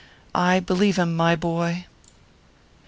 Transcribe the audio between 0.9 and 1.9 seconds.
him, my boy!